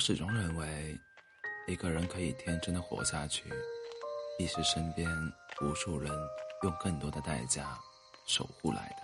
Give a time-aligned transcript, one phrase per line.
[0.00, 0.98] 始终认为，
[1.68, 3.44] 一个人可以天真的活下去，
[4.38, 5.06] 亦是身边
[5.60, 6.10] 无数人
[6.62, 7.78] 用更多的代价
[8.26, 8.96] 守护来的。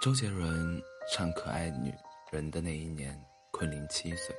[0.00, 1.94] 周杰伦唱《可爱女
[2.32, 3.22] 人》的那一年，
[3.52, 4.34] 昆凌七岁。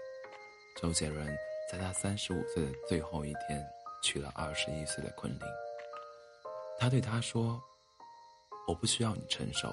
[0.76, 1.26] 周杰伦
[1.72, 3.64] 在他三十五岁的最后一天
[4.04, 5.48] 娶了二十一岁的昆凌。
[6.78, 7.62] 他对她说
[8.68, 9.72] ：“我不需要你成熟，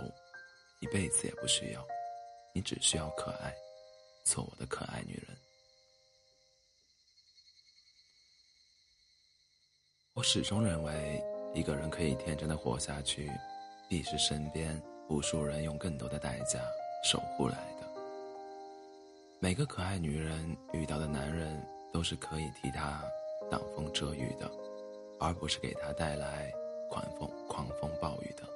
[0.80, 1.84] 一辈子也不需要，
[2.52, 3.54] 你只需要可爱，
[4.24, 5.36] 做我的可爱女人。”
[10.14, 11.22] 我始终认为，
[11.54, 13.30] 一个人可以天真的活下去，
[13.88, 14.78] 必是身边
[15.08, 16.60] 无数人用更多的代价
[17.02, 17.88] 守护来的。
[19.40, 23.02] 每个可爱女人遇到的男人，都是可以替她
[23.50, 24.50] 挡风遮雨的，
[25.18, 26.52] 而不是给她带来
[26.90, 28.46] 狂风狂风暴雨的。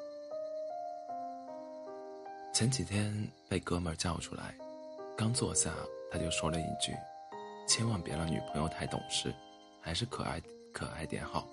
[2.56, 3.12] 前几天
[3.50, 4.54] 被哥们叫出来，
[5.14, 5.74] 刚坐下
[6.10, 6.96] 他就说了一句
[7.68, 9.30] ：“千万别让女朋友太懂事，
[9.78, 10.40] 还是可爱
[10.72, 11.46] 可爱点好，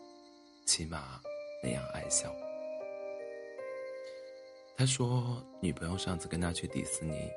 [0.66, 1.20] 起码
[1.62, 2.34] 那样爱笑。”
[4.80, 7.30] 他说，女朋友上次跟他去迪士尼。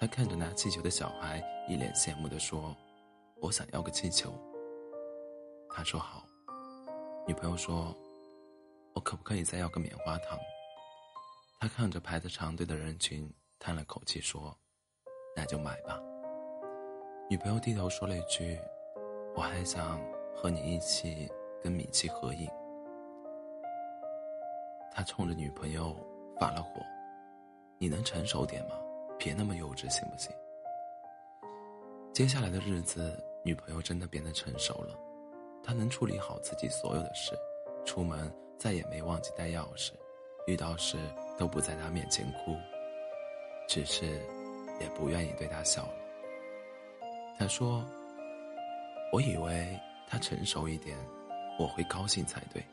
[0.00, 2.72] 他看着拿气球的小孩，一脸羡慕地说
[3.42, 4.32] ：“我想要个气球。”
[5.74, 6.24] 他说好。
[7.26, 7.92] 女朋友说
[8.94, 10.38] ：“我可不可以再要个棉花糖？”
[11.62, 14.52] 他看着排着长队的人群，叹了口气说
[15.36, 15.96] ：“那就买吧。”
[17.30, 18.58] 女朋友低头说了一句
[19.36, 20.00] ：“我还想
[20.34, 21.30] 和你一起
[21.62, 22.50] 跟米奇合影。”
[24.90, 25.96] 他冲着女朋友
[26.36, 26.82] 发了火
[27.78, 28.74] ：“你能成熟点吗？”
[29.16, 30.34] 别那么幼稚，行不行？
[32.12, 34.98] 接下来的日子，女朋友真的变得成熟了，
[35.62, 37.38] 她能处理好自己所有的事，
[37.84, 39.92] 出门再也没忘记带钥匙，
[40.48, 40.98] 遇到事
[41.42, 42.56] 都不在他面前哭，
[43.66, 44.06] 只是
[44.78, 45.94] 也不愿意对他笑了。
[47.36, 47.84] 她说
[49.12, 49.76] ：“我以为
[50.08, 50.96] 他成熟一点，
[51.58, 52.64] 我会高兴才对，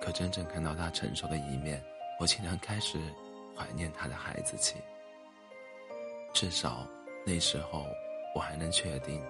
[0.00, 1.78] 可真正看到他成熟的一面，
[2.18, 2.98] 我竟然开始
[3.54, 4.76] 怀念他的孩子气。”
[6.32, 6.86] 至少
[7.26, 7.84] 那时候
[8.34, 9.22] 我还能确定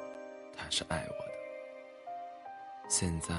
[0.57, 2.89] 他是爱我的。
[2.89, 3.35] 现在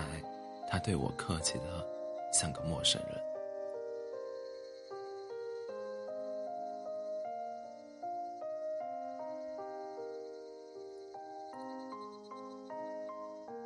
[0.70, 1.88] 他对我客气的
[2.34, 3.35] 像个陌生人。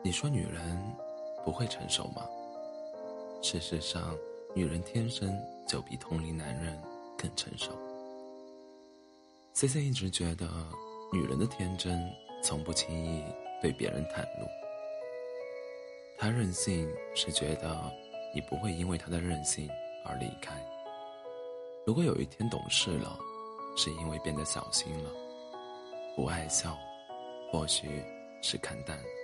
[0.10, 0.76] 你说女人
[1.46, 2.28] 不会成熟吗？
[3.44, 4.18] 事实上，
[4.56, 6.76] 女人天生就比同龄男人
[7.16, 7.70] 更成熟。
[9.54, 10.50] C C 一直觉得，
[11.14, 12.12] 女人的天真
[12.44, 13.24] 从不轻易
[13.62, 14.48] 对别人袒露。
[16.18, 17.80] 她任性是觉得
[18.34, 19.70] 你不会因为她的任性
[20.04, 20.56] 而离开。
[21.86, 23.16] 如果有一天懂事了，
[23.78, 25.12] 是因为变得小心了，
[26.16, 26.76] 不爱笑，
[27.52, 28.04] 或许
[28.42, 29.19] 是看淡了。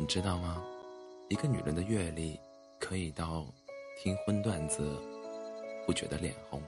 [0.00, 0.62] 你知道吗？
[1.28, 2.38] 一个女人的阅历，
[2.78, 3.44] 可以到
[4.00, 4.96] 听荤段子
[5.84, 6.62] 不觉得脸红。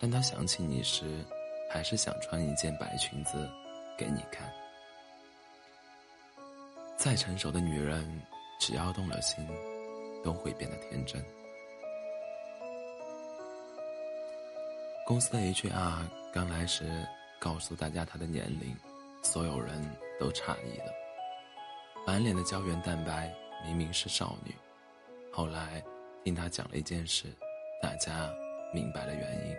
[0.00, 1.24] 但她想起你时，
[1.68, 3.50] 还是想穿一件白裙子
[3.98, 4.48] 给你看。
[6.96, 8.22] 再成熟的女人，
[8.60, 9.44] 只要动了心，
[10.22, 11.22] 都会变得天真。
[15.04, 16.84] 公司的 HR 刚来时，
[17.40, 18.76] 告诉大家她的年龄，
[19.24, 19.82] 所有人
[20.20, 21.03] 都诧异了。
[22.06, 23.34] 满脸的胶原蛋白，
[23.64, 24.54] 明明是少女。
[25.32, 25.82] 后来
[26.22, 27.34] 听她讲了一件事，
[27.80, 28.30] 大家
[28.74, 29.56] 明白了原因。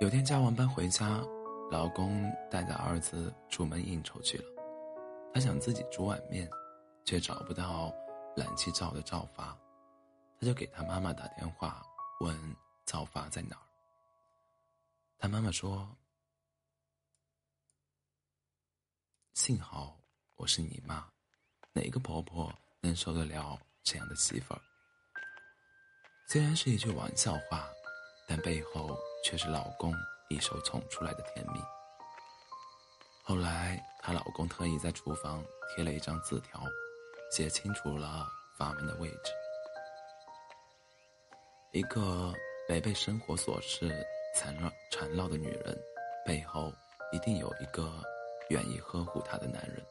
[0.00, 1.20] 有天加完班回家，
[1.70, 4.44] 老公带着儿子出门应酬去了。
[5.32, 6.48] 他想自己煮碗面，
[7.04, 7.92] 却找不到
[8.36, 9.56] 燃气灶的灶阀，
[10.38, 11.82] 他就给他妈妈打电话
[12.20, 12.36] 问
[12.84, 13.62] 灶阀在哪儿。
[15.18, 15.88] 他妈妈说
[19.38, 19.96] ：“幸好
[20.34, 21.06] 我是你妈，
[21.72, 24.60] 哪个婆婆能受得了这样的媳妇儿？”
[26.28, 27.70] 虽然是一句玩笑话，
[28.26, 28.98] 但背后……
[29.24, 29.94] 却是老公
[30.28, 31.60] 一手宠出来的甜蜜。
[33.22, 36.60] 后来，她老公特意在厨房贴了一张字条，
[37.30, 38.26] 写清楚了
[38.56, 39.32] 阀门的位置。
[41.72, 42.32] 一个
[42.68, 44.04] 没被生活琐事
[44.34, 45.78] 缠绕缠绕的女人，
[46.26, 46.72] 背后
[47.12, 48.02] 一定有一个
[48.50, 49.84] 愿意呵护她的男人。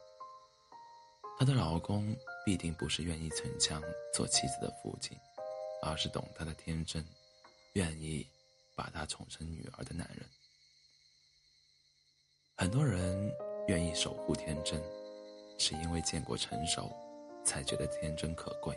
[1.38, 3.82] 她的老公必定不是愿意逞强
[4.12, 5.16] 做妻子的父亲，
[5.82, 7.04] 而是懂她的天真，
[7.74, 8.26] 愿意。
[8.76, 10.24] 把她宠成女儿的男人，
[12.56, 13.28] 很多人
[13.66, 14.80] 愿意守护天真，
[15.58, 16.88] 是因为见过成熟，
[17.44, 18.72] 才觉得天真可贵。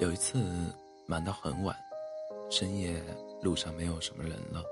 [0.00, 0.74] 有一次
[1.06, 1.78] 忙到很晚，
[2.50, 3.00] 深夜
[3.40, 4.64] 路上没有什么人了，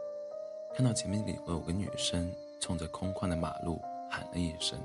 [0.75, 3.81] 看到前面有个女生冲着空旷的马路
[4.11, 4.79] 喊了一声，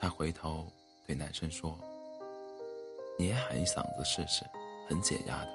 [0.00, 0.66] 她回头
[1.06, 1.78] 对男生说
[3.18, 4.44] ：“你也喊一嗓子试试，
[4.88, 5.50] 很解压的。”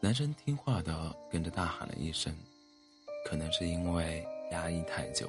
[0.00, 2.36] 男生听话的跟着大喊了一声，
[3.24, 5.28] 可能是因为压抑太久，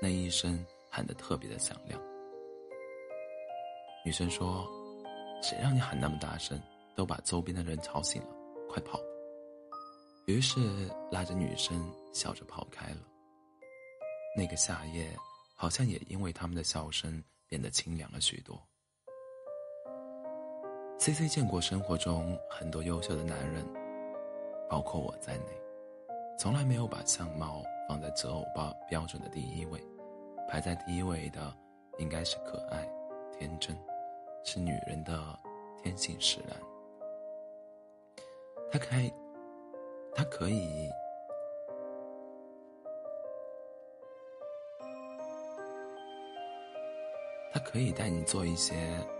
[0.00, 2.00] 那一声喊得特别的响亮。
[4.04, 4.66] 女生说
[5.42, 6.60] ：“谁让你喊那么大声？”
[6.94, 8.28] 都把周边的人吵醒了，
[8.68, 9.00] 快跑！
[10.26, 10.60] 于是
[11.10, 12.96] 拉着女生笑着跑开了。
[14.36, 15.14] 那个夏夜，
[15.54, 18.60] 好像也因为他们的笑声变得清凉了许多。
[20.98, 23.66] C C 见过生活中很多优秀的男人，
[24.70, 25.44] 包括我在内，
[26.38, 29.78] 从来没有把相貌放在择偶标标准的第一位，
[30.48, 31.54] 排在第一位的
[31.98, 32.88] 应该是可爱、
[33.38, 33.78] 天真，
[34.42, 35.38] 是女人的
[35.82, 36.58] 天性使然。
[38.72, 39.12] 他开
[40.14, 40.88] 他可以，
[47.52, 48.74] 他可以带你做一些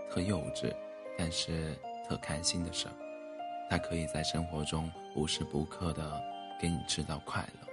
[0.09, 0.73] 特幼稚，
[1.19, 1.75] 但是
[2.09, 2.95] 特开心的事儿。
[3.69, 6.23] 他可以在生活中无时不刻的
[6.61, 7.69] 给你制造快乐。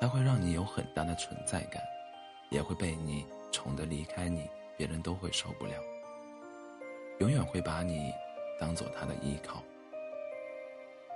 [0.00, 1.82] 他会让你有很大的存在感，
[2.50, 5.72] 也会被你宠得离开你，别人都会受不了。
[7.20, 8.12] 永远会把你
[8.60, 9.62] 当做他的依靠。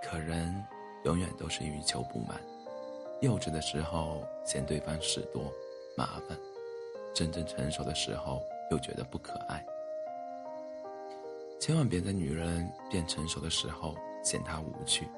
[0.03, 0.53] 可人
[1.05, 2.41] 永远都是欲求不满，
[3.21, 5.53] 幼稚的时候嫌对方事多
[5.97, 6.39] 麻烦，
[7.13, 8.41] 真正成熟的时候
[8.71, 9.65] 又觉得不可爱。
[11.61, 15.09] 千万别在女人变成熟的时候嫌她无趣，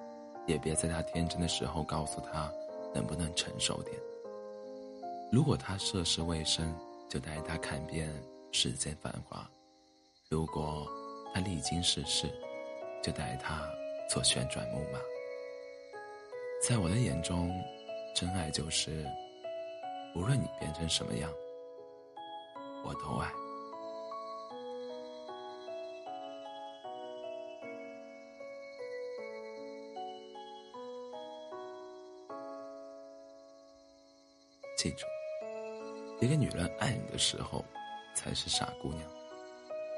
[0.47, 2.53] 也别在她天真的时候告诉她
[2.95, 3.97] 能不能成熟点。
[5.31, 6.75] 如果她涉世未深，
[7.09, 8.11] 就带她看遍
[8.53, 9.41] 世间繁华；
[10.29, 10.87] 如果
[11.33, 12.27] 她历经世事，
[13.03, 13.69] 就带她。
[14.07, 14.99] 坐旋转木马，
[16.67, 17.63] 在我的眼中，
[18.15, 19.05] 真爱就是，
[20.15, 21.31] 无论你变成什么样，
[22.83, 23.31] 我都爱。
[34.79, 35.05] 记住，
[36.23, 37.63] 一个女人爱你的时候，
[38.15, 39.03] 才是傻姑娘；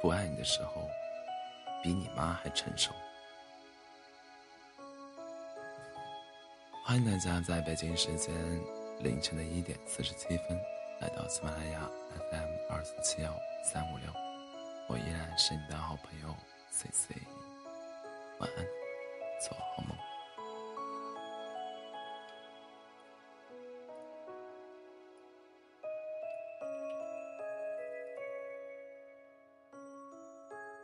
[0.03, 0.83] 不爱你的时候，
[1.81, 2.91] 比你妈还成熟。
[6.89, 8.33] 欢迎大家在北京时间
[9.01, 10.57] 凌晨的一点四十七分
[11.01, 11.81] 来到喜马拉雅
[12.31, 14.09] FM 二四七幺三五六，
[14.89, 16.33] 我依然是你的好朋友
[16.71, 17.17] C C，